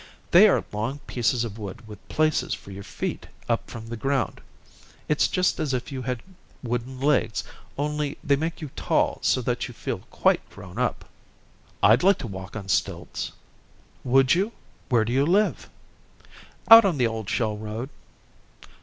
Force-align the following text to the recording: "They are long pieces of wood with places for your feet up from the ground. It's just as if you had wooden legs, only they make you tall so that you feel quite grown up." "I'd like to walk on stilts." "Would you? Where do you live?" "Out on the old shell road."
"They 0.31 0.47
are 0.49 0.63
long 0.71 0.97
pieces 1.05 1.43
of 1.43 1.59
wood 1.59 1.87
with 1.87 2.09
places 2.09 2.55
for 2.55 2.71
your 2.71 2.81
feet 2.81 3.27
up 3.47 3.69
from 3.69 3.85
the 3.85 3.95
ground. 3.95 4.41
It's 5.07 5.27
just 5.27 5.59
as 5.59 5.75
if 5.75 5.91
you 5.91 6.01
had 6.01 6.23
wooden 6.63 6.99
legs, 6.99 7.43
only 7.77 8.17
they 8.23 8.35
make 8.35 8.61
you 8.61 8.71
tall 8.75 9.19
so 9.21 9.43
that 9.43 9.67
you 9.67 9.75
feel 9.75 9.99
quite 10.09 10.49
grown 10.49 10.79
up." 10.79 11.07
"I'd 11.83 12.01
like 12.01 12.17
to 12.17 12.27
walk 12.27 12.55
on 12.55 12.67
stilts." 12.67 13.31
"Would 14.03 14.33
you? 14.33 14.53
Where 14.89 15.05
do 15.05 15.13
you 15.13 15.23
live?" 15.23 15.69
"Out 16.67 16.83
on 16.83 16.97
the 16.97 17.05
old 17.05 17.29
shell 17.29 17.55
road." 17.55 17.89